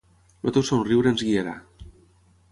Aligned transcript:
El 0.49 0.53
teu 0.55 0.63
somriure 0.69 1.11
ens 1.15 1.23
guiarà. 1.27 1.53